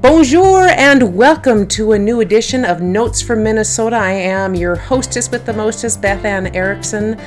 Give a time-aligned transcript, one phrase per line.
[0.00, 3.96] Bonjour and welcome to a new edition of Notes from Minnesota.
[3.96, 7.18] I am your hostess with the mostest, Beth Ann Erickson.com.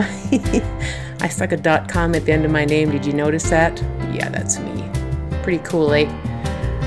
[1.20, 2.90] I stuck a dot com at the end of my name.
[2.90, 3.80] Did you notice that?
[4.12, 4.90] Yeah, that's me.
[5.44, 6.08] Pretty cool, eh?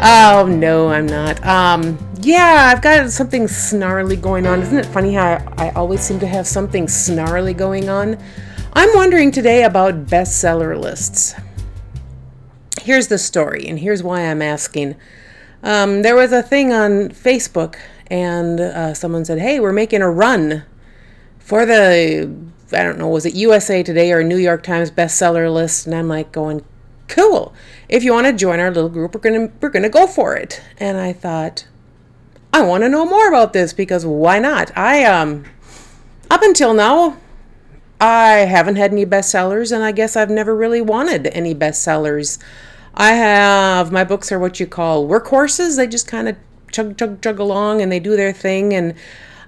[0.04, 1.42] Oh, no, I'm not.
[1.46, 4.62] Um, yeah, I've got something snarly going on.
[4.62, 8.18] Isn't it funny how I always seem to have something snarly going on?
[8.74, 11.36] I'm wondering today about bestseller lists
[12.82, 14.96] here's the story, and here's why I'm asking.
[15.64, 17.76] Um, there was a thing on Facebook,
[18.08, 20.64] and uh, someone said, "Hey, we're making a run
[21.40, 22.34] for the
[22.74, 26.08] I don't know, was it USA Today or New York Times bestseller list?" And I'm
[26.08, 26.64] like, going,
[27.08, 27.54] "Cool!
[27.90, 30.62] If you want to join our little group, we're gonna we're gonna go for it."
[30.78, 31.68] And I thought,
[32.54, 34.76] I want to know more about this because why not?
[34.78, 35.46] I um,
[36.30, 37.18] up until now,
[38.00, 42.40] I haven't had any bestsellers, and I guess I've never really wanted any bestsellers.
[42.94, 45.78] I have my books are what you call workhorses.
[45.78, 46.36] They just kind of
[46.72, 48.74] chug chug chug along and they do their thing.
[48.74, 48.96] And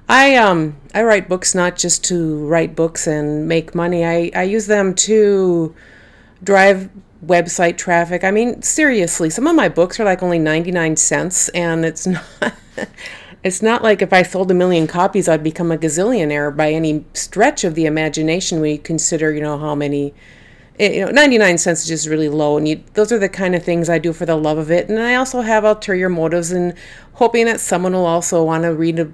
[0.08, 4.06] I um I write books not just to write books and make money.
[4.06, 5.76] I I use them to
[6.44, 6.90] drive
[7.26, 8.24] website traffic.
[8.24, 12.24] I mean, seriously, some of my books are like only 99 cents and it's not
[13.44, 17.06] it's not like if I sold a million copies I'd become a gazillionaire by any
[17.14, 20.14] stretch of the imagination when you consider, you know, how many
[20.80, 22.58] it, you know, 99 cents is just really low.
[22.58, 24.90] And you, those are the kind of things I do for the love of it.
[24.90, 26.74] And I also have ulterior motives and
[27.14, 29.12] hoping that someone will also want to read a,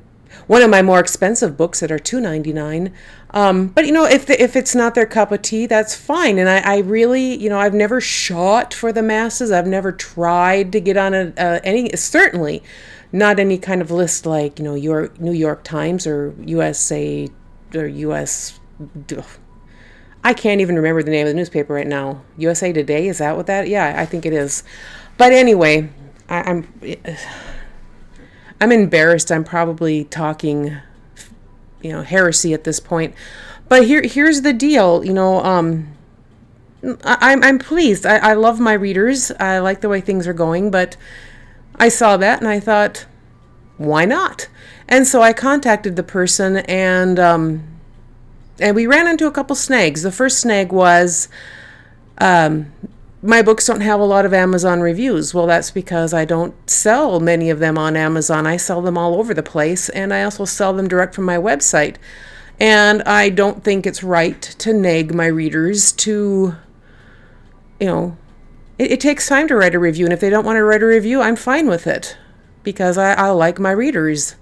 [0.48, 2.92] one of my more expensive books that are 2.99
[3.32, 6.38] um, but you know if the, if it's not their cup of tea that's fine
[6.38, 10.72] and I, I really you know i've never shot for the masses i've never tried
[10.72, 12.64] to get on a, uh, any certainly
[13.12, 17.28] not any kind of list like you know your new york times or usa
[17.74, 18.60] or us
[20.23, 22.22] I can't even remember the name of the newspaper right now.
[22.38, 23.67] USA Today, is that what that?
[23.67, 24.64] Yeah, I think it is.
[25.17, 25.89] But anyway,
[26.28, 26.67] I, I'm
[28.62, 29.31] I'm embarrassed.
[29.31, 30.78] I'm probably talking,
[31.81, 33.16] you know, heresy at this point.
[33.69, 35.06] But here here's the deal.
[35.06, 35.88] You know, um,
[36.84, 38.06] I, I'm I'm pleased.
[38.06, 39.31] I, I love my readers.
[39.40, 40.69] I like the way things are going.
[40.69, 40.97] But
[41.75, 43.06] I saw that and I thought,
[43.78, 44.50] why not?
[44.90, 47.19] And so I contacted the person and.
[47.19, 47.78] Um,
[48.59, 50.03] and we ran into a couple snags.
[50.03, 51.28] The first snag was
[52.20, 52.72] um,
[53.22, 55.34] my books don't have a lot of Amazon reviews.
[55.34, 58.48] Well, that's because I don't sell many of them on Amazon.
[58.48, 61.38] I sell them all over the place, and I also sell them direct from my
[61.38, 61.98] website.
[62.59, 66.56] And I don't think it's right to nag my readers to,
[67.80, 68.18] you know,
[68.78, 70.84] it, it takes time to write a review, and if they don't want to write
[70.84, 72.18] a review, I'm fine with it
[72.64, 74.36] because I, I like my readers.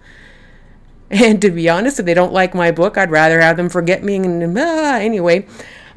[1.11, 4.03] And to be honest, if they don't like my book, I'd rather have them forget
[4.03, 4.17] me.
[4.17, 5.47] And ah, anyway,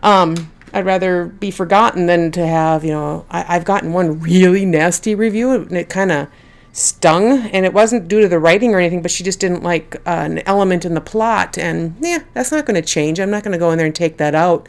[0.05, 4.65] um, I'd rather be forgotten than to have, you know, I, have gotten one really
[4.65, 6.29] nasty review and it kind of
[6.73, 7.49] stung.
[7.49, 10.11] And it wasn't due to the writing or anything, but she just didn't like uh,
[10.11, 11.59] an element in the plot.
[11.59, 13.19] And yeah, that's not going to change.
[13.19, 14.69] I'm not going to go in there and take that out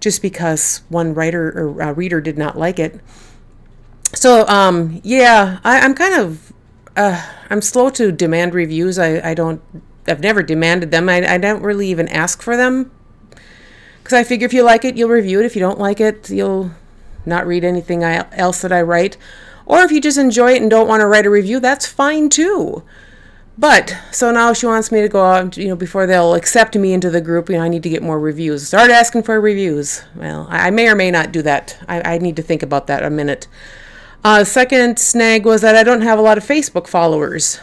[0.00, 2.98] just because one writer or uh, reader did not like it.
[4.14, 6.53] So, um, yeah, I, I'm kind of
[6.96, 8.98] uh, I'm slow to demand reviews.
[8.98, 9.62] I, I don't,
[10.06, 11.08] I've never demanded them.
[11.08, 12.90] I, I don't really even ask for them.
[13.98, 15.46] Because I figure if you like it, you'll review it.
[15.46, 16.72] If you don't like it, you'll
[17.24, 19.16] not read anything I, else that I write.
[19.66, 22.28] Or if you just enjoy it and don't want to write a review, that's fine
[22.28, 22.82] too.
[23.56, 26.92] But so now she wants me to go out, you know, before they'll accept me
[26.92, 28.66] into the group, you know, I need to get more reviews.
[28.66, 30.02] Start asking for reviews.
[30.16, 31.78] Well, I, I may or may not do that.
[31.88, 33.46] I, I need to think about that a minute.
[34.24, 37.60] Uh, second snag was that I don't have a lot of Facebook followers.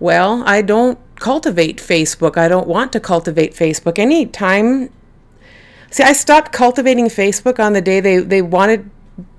[0.00, 2.38] Well, I don't cultivate Facebook.
[2.38, 3.98] I don't want to cultivate Facebook.
[3.98, 4.90] Anytime.
[5.90, 8.90] See, I stopped cultivating Facebook on the day they, they wanted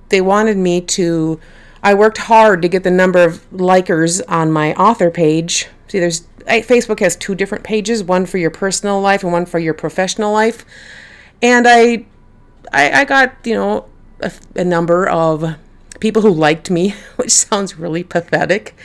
[0.10, 1.40] they wanted me to
[1.82, 5.68] I worked hard to get the number of likers on my author page.
[5.88, 9.60] See, there's Facebook has two different pages, one for your personal life and one for
[9.60, 10.66] your professional life.
[11.42, 12.06] And I
[12.72, 13.86] I, I got, you know,
[14.20, 15.56] a, a number of
[16.00, 18.76] people who liked me, which sounds really pathetic.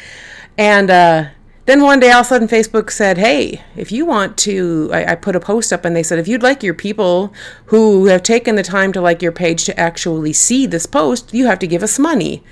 [0.56, 1.27] And uh,
[1.67, 5.12] then one day, all of a sudden, Facebook said, Hey, if you want to, I,
[5.12, 7.33] I, put a post up and they said, if you'd like your people
[7.67, 11.47] who have taken the time to like your page to actually see this post, you
[11.47, 12.43] have to give us money.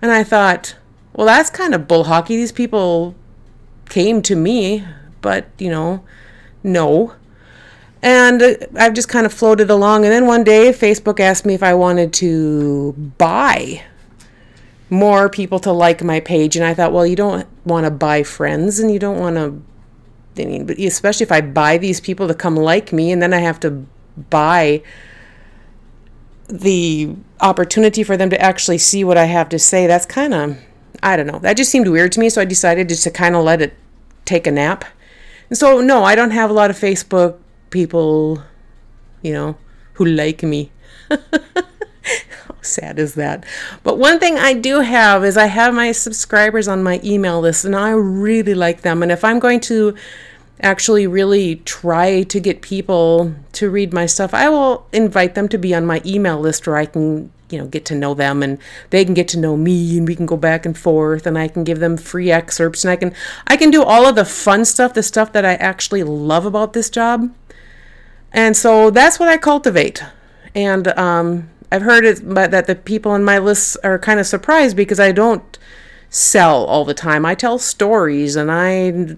[0.00, 0.76] And I thought,
[1.12, 2.36] well, that's kind of bull hockey.
[2.36, 3.14] These people
[3.90, 4.84] came to me,
[5.20, 6.02] but, you know,
[6.62, 7.14] no.
[8.02, 10.04] And I've just kind of floated along.
[10.04, 13.82] And then one day, Facebook asked me if I wanted to buy
[14.90, 18.22] more people to like my page and i thought well you don't want to buy
[18.22, 19.62] friends and you don't want to
[20.38, 23.32] I mean, but especially if I buy these people to come like me and then
[23.32, 23.86] I have to
[24.30, 24.82] buy
[26.48, 30.58] the opportunity for them to actually see what I have to say, that's kind of,
[31.02, 32.28] I don't know, that just seemed weird to me.
[32.30, 33.74] So I decided just to kind of let it
[34.24, 34.84] take a nap.
[35.48, 37.38] And so, no, I don't have a lot of Facebook
[37.70, 38.42] people,
[39.22, 39.56] you know,
[39.94, 40.72] who like me.
[42.64, 43.44] Sad is that?
[43.82, 47.64] But one thing I do have is I have my subscribers on my email list,
[47.64, 49.02] and I really like them.
[49.02, 49.94] And if I'm going to
[50.60, 55.58] actually really try to get people to read my stuff, I will invite them to
[55.58, 58.58] be on my email list where I can, you know, get to know them and
[58.90, 61.48] they can get to know me and we can go back and forth and I
[61.48, 63.14] can give them free excerpts and I can
[63.46, 66.72] I can do all of the fun stuff, the stuff that I actually love about
[66.72, 67.34] this job.
[68.32, 70.02] And so that's what I cultivate.
[70.54, 74.26] And um, I've heard it, but that the people on my list are kind of
[74.26, 75.58] surprised because I don't
[76.10, 77.26] sell all the time.
[77.26, 79.16] I tell stories and I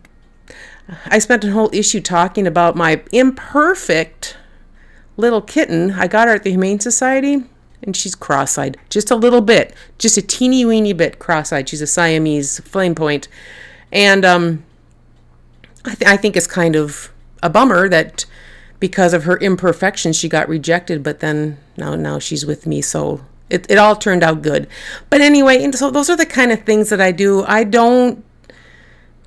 [1.06, 4.36] I spent a whole issue talking about my imperfect
[5.16, 5.92] little kitten.
[5.92, 7.44] I got her at the Humane Society,
[7.82, 8.76] and she's cross eyed.
[8.88, 9.74] Just a little bit.
[9.98, 11.68] Just a teeny weeny bit cross eyed.
[11.68, 12.94] She's a Siamese flame.
[13.92, 14.64] And um,
[15.84, 17.10] I, th- I think it's kind of
[17.42, 18.26] a bummer that
[18.78, 22.80] because of her imperfections, she got rejected, but then now, now she's with me.
[22.82, 24.68] So it, it all turned out good.
[25.10, 27.44] But anyway, so those are the kind of things that I do.
[27.44, 28.24] I don't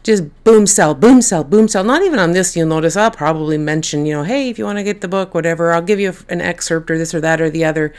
[0.04, 1.84] just boom sell, boom sell, boom sell.
[1.84, 4.78] Not even on this, you'll notice I'll probably mention, you know, hey, if you want
[4.78, 7.50] to get the book, whatever, I'll give you an excerpt or this or that or
[7.50, 7.94] the other.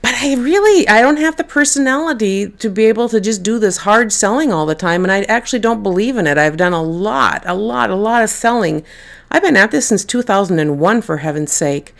[0.00, 3.78] But I really, I don't have the personality to be able to just do this
[3.78, 5.04] hard selling all the time.
[5.04, 6.38] And I actually don't believe in it.
[6.38, 8.84] I've done a lot, a lot, a lot of selling.
[9.32, 11.92] I've been at this since 2001, for heaven's sake.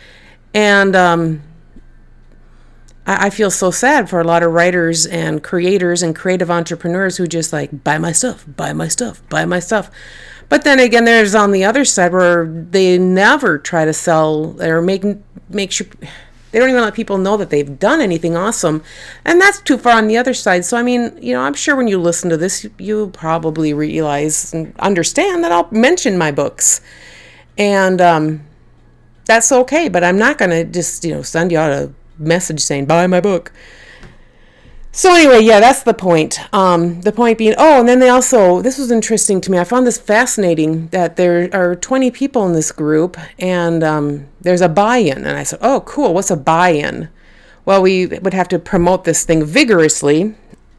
[0.53, 1.41] And, um,
[3.05, 7.27] I, feel so sad for a lot of writers and creators and creative entrepreneurs who
[7.27, 9.91] just like buy my stuff, buy my stuff, buy my stuff.
[10.47, 14.81] But then again, there's on the other side where they never try to sell or
[14.81, 15.03] make
[15.49, 15.87] make sure
[16.51, 18.83] they don't even let people know that they've done anything awesome,
[19.25, 20.63] and that's too far on the other side.
[20.63, 24.53] So I mean, you know, I'm sure when you listen to this, you probably realize
[24.53, 26.79] and understand that I'll mention my books,
[27.57, 28.41] and um,
[29.25, 29.89] that's okay.
[29.89, 33.21] But I'm not gonna just you know send you out a message saying buy my
[33.21, 33.51] book.
[34.95, 36.39] So anyway, yeah, that's the point.
[36.53, 39.57] Um, the point being, oh, and then they also this was interesting to me.
[39.57, 44.61] I found this fascinating that there are 20 people in this group, and um, there's
[44.61, 45.25] a buy-in.
[45.25, 46.13] And I said, oh, cool.
[46.13, 47.09] What's a buy-in?
[47.65, 50.35] Well, we would have to promote this thing vigorously,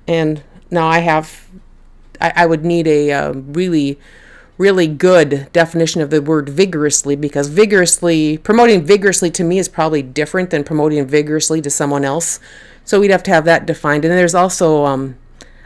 [0.06, 1.48] and now I have,
[2.20, 3.98] I, I would need a uh, really
[4.56, 10.02] really good definition of the word vigorously because vigorously promoting vigorously to me is probably
[10.02, 12.38] different than promoting vigorously to someone else.
[12.84, 14.04] So we'd have to have that defined.
[14.04, 15.16] And there's also um,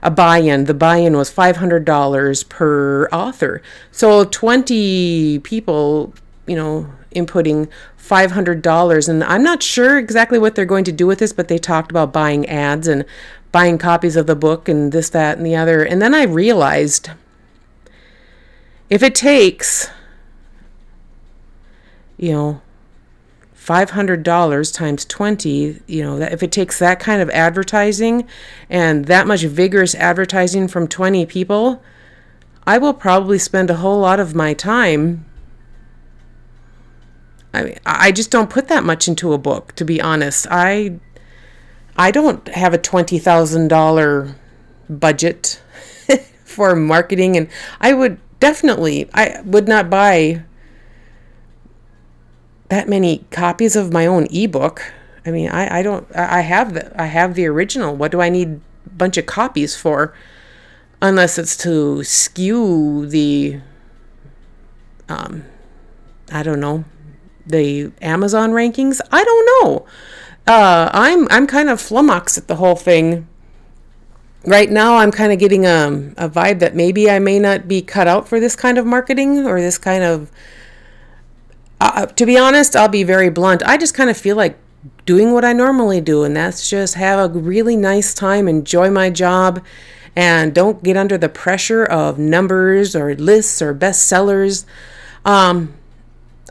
[0.03, 0.65] a buy-in.
[0.65, 3.63] The buy-in was $500 per author.
[3.91, 6.15] So 20 people
[6.49, 7.69] you know inputting
[7.99, 11.59] $500 and i'm not sure exactly what they're going to do with this but they
[11.59, 13.05] talked about buying ads and
[13.53, 15.83] buying copies of the book and this that and the other.
[15.83, 17.11] And then i realized
[18.91, 19.91] if it takes,
[22.17, 22.63] you know,
[23.57, 28.27] $500 times 20, you know, that if it takes that kind of advertising
[28.71, 31.83] and that much vigorous advertising from 20 people,
[32.67, 35.27] I will probably spend a whole lot of my time
[37.53, 40.47] I mean, I just don't put that much into a book, to be honest.
[40.51, 40.99] I
[41.97, 44.35] I don't have a twenty thousand dollar
[44.89, 45.61] budget
[46.45, 47.49] for marketing, and
[47.81, 50.45] I would definitely I would not buy
[52.69, 54.83] that many copies of my own ebook.
[55.25, 57.95] I mean, I, I don't I have the I have the original.
[57.95, 60.15] What do I need a bunch of copies for?
[61.01, 63.61] Unless it's to skew the
[65.09, 65.45] um
[66.31, 66.85] I don't know,
[67.47, 69.01] the Amazon rankings.
[69.11, 69.87] I don't know.
[70.47, 73.28] Uh, I'm I'm kind of flummoxed at the whole thing
[74.45, 77.83] right now I'm kind of getting a, a vibe that maybe I may not be
[77.83, 80.31] cut out for this kind of marketing or this kind of.
[81.81, 83.63] Uh, to be honest, I'll be very blunt.
[83.65, 84.59] I just kind of feel like
[85.07, 89.11] doing what I normally do, and that's just have a really nice time, enjoy my
[89.11, 89.65] job,
[90.17, 94.65] and don't get under the pressure of numbers or lists or bestsellers.
[95.25, 95.75] Um,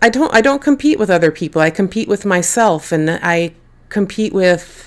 [0.02, 0.34] I don't.
[0.34, 1.62] I don't compete with other people.
[1.62, 3.54] I compete with myself, and I
[3.90, 4.87] compete with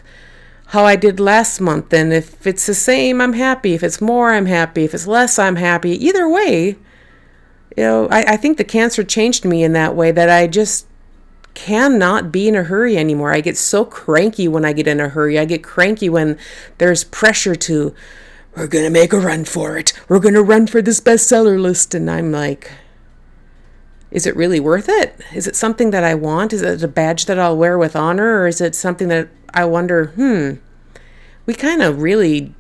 [0.71, 1.93] how I did last month.
[1.93, 3.75] And if it's the same, I'm happy.
[3.75, 4.85] If it's more, I'm happy.
[4.85, 5.93] If it's less, I'm happy.
[6.05, 6.77] Either way,
[7.77, 10.87] you know, I, I think the cancer changed me in that way that I just
[11.55, 13.33] cannot be in a hurry anymore.
[13.33, 15.41] I get so cranky when I get in a hurry.
[15.41, 16.39] I get cranky when
[16.79, 17.93] there's pressure to,
[18.55, 19.93] we're going to make a run for it.
[20.09, 21.97] We're going to run for this bestseller list.
[21.97, 22.71] And I'm like,
[24.11, 25.19] is it really worth it?
[25.33, 26.53] Is it something that I want?
[26.53, 28.41] Is it a badge that I'll wear with honor?
[28.41, 30.55] Or is it something that I wonder, hmm,
[31.47, 32.55] we kind of really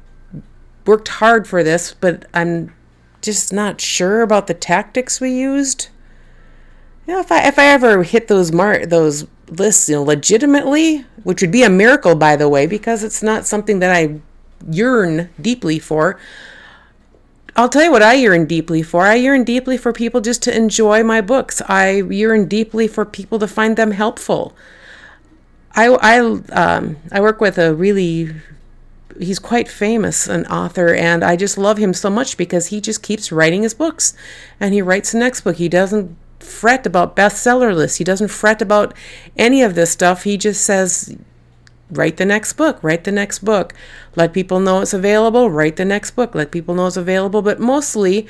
[0.86, 2.72] worked hard for this, but I'm
[3.20, 5.88] just not sure about the tactics we used?
[7.06, 11.04] You know, if I if I ever hit those mar- those lists, you know, legitimately,
[11.24, 14.20] which would be a miracle, by the way, because it's not something that I
[14.68, 16.18] yearn deeply for.
[17.56, 19.06] I'll tell you what I yearn deeply for.
[19.06, 21.60] I yearn deeply for people just to enjoy my books.
[21.68, 24.54] I yearn deeply for people to find them helpful.
[25.72, 28.34] I, I, um, I work with a really,
[29.18, 33.02] he's quite famous, an author, and I just love him so much because he just
[33.02, 34.14] keeps writing his books
[34.58, 35.56] and he writes the next book.
[35.56, 38.94] He doesn't fret about bestseller lists, he doesn't fret about
[39.36, 40.24] any of this stuff.
[40.24, 41.16] He just says,
[41.92, 43.72] write the next book, write the next book.
[44.16, 47.60] Let people know it's available, write the next book, let people know it's available, but
[47.60, 48.26] mostly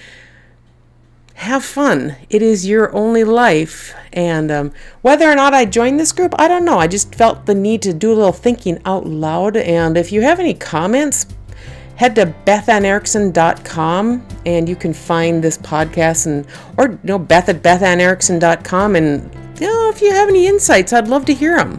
[1.34, 2.16] have fun.
[2.28, 3.94] It is your only life.
[4.12, 6.78] And um, whether or not I joined this group, I don't know.
[6.78, 9.56] I just felt the need to do a little thinking out loud.
[9.56, 11.26] And if you have any comments,
[12.00, 16.46] head to bethanerickson.com and you can find this podcast and
[16.78, 19.22] or you know beth at bethanerickson.com and
[19.60, 21.78] you know if you have any insights i'd love to hear them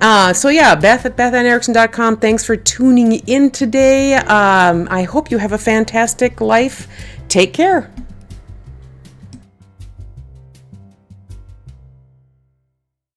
[0.00, 2.18] uh, so yeah, Beth at bethanerickson.com.
[2.18, 4.14] Thanks for tuning in today.
[4.14, 6.88] Um, I hope you have a fantastic life.
[7.28, 7.90] Take care.